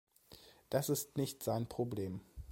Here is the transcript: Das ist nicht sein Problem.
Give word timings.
Das 0.71 0.89
ist 0.89 1.15
nicht 1.15 1.43
sein 1.43 1.69
Problem. 1.69 2.21